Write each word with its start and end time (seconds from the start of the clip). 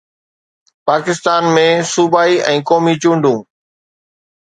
پاڪستان 0.87 1.43
۾ 1.59 1.67
صوبائي 1.93 2.35
۽ 2.55 2.57
قومي 2.73 2.95
چونڊون 3.03 3.39